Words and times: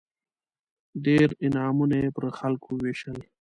ډېر 1.05 1.27
انعامونه 1.45 1.95
یې 2.01 2.09
پر 2.15 2.23
خلکو 2.37 2.67
ووېشل. 2.73 3.17